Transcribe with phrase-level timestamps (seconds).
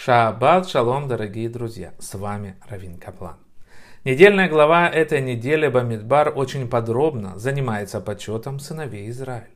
[0.00, 1.92] Шаббат шалом, дорогие друзья!
[1.98, 3.36] С вами Равин Каплан.
[4.04, 9.50] Недельная глава этой недели Бамидбар очень подробно занимается почетом сыновей Израиля.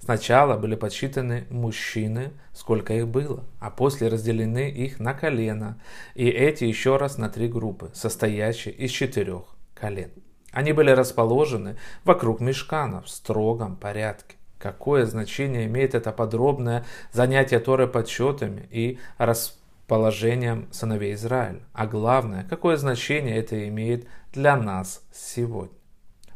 [0.00, 5.80] Сначала были подсчитаны мужчины, сколько их было, а после разделены их на колено,
[6.16, 10.10] и эти еще раз на три группы, состоящие из четырех колен.
[10.50, 14.34] Они были расположены вокруг мешкана в строгом порядке.
[14.58, 21.60] Какое значение имеет это подробное занятие Торы подсчетами и расположением положением сыновей Израиля.
[21.72, 25.76] А главное, какое значение это имеет для нас сегодня.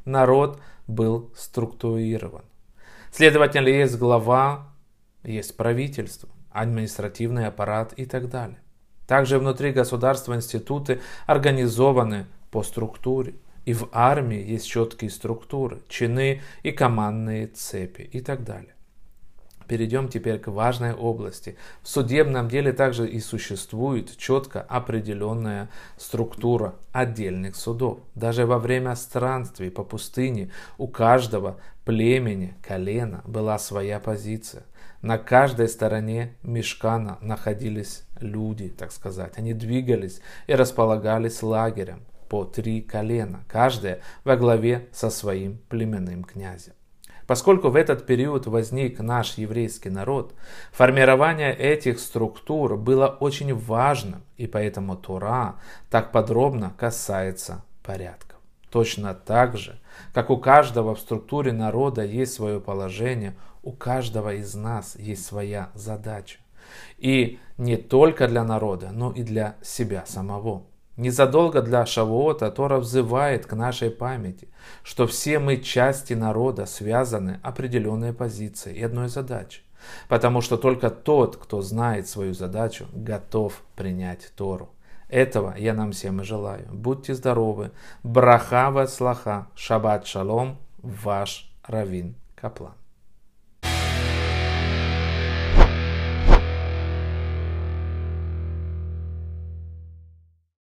[0.05, 2.45] Народ был структурирован.
[3.11, 4.69] Следовательно, есть глава,
[5.23, 8.59] есть правительство, административный аппарат и так далее.
[9.07, 13.35] Также внутри государства институты организованы по структуре.
[13.65, 18.75] И в армии есть четкие структуры, чины и командные цепи и так далее.
[19.69, 21.57] Перейдем теперь к важной области.
[21.83, 27.99] В судебном деле также и существует четко определенная структура отдельных судов.
[28.15, 34.65] Даже во время странствий по пустыне у каждого племени, колена была своя позиция.
[35.03, 39.37] На каждой стороне мешкана находились люди, так сказать.
[39.37, 46.73] Они двигались и располагались лагерем по три колена, каждое во главе со своим племенным князем.
[47.29, 50.33] Поскольку в этот период возник наш еврейский народ,
[50.73, 55.57] формирование этих структур было очень важным, и поэтому Тура
[55.91, 58.39] так подробно касается порядков.
[58.71, 59.79] Точно так же,
[60.15, 65.69] как у каждого в структуре народа есть свое положение, у каждого из нас есть своя
[65.75, 66.39] задача.
[66.97, 70.63] И не только для народа, но и для себя самого.
[70.99, 74.49] Незадолго для Шавуота Тора взывает к нашей памяти,
[74.83, 79.63] что все мы части народа связаны определенной позицией и одной задачей.
[80.09, 84.71] Потому что только тот, кто знает свою задачу, готов принять Тору.
[85.09, 86.67] Этого я нам всем и желаю.
[86.73, 87.71] Будьте здоровы.
[88.03, 89.47] Браха слаха.
[89.55, 90.59] Шаббат шалом.
[90.83, 92.75] Ваш Равин Каплан.